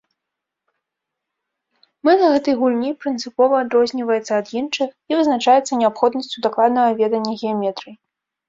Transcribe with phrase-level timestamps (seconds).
[2.09, 7.95] Мэта гэтай гульні прынцыпова адрозніваецца ад іншых і вызначаецца неабходнасцю дакладнага ведання геаметрыі.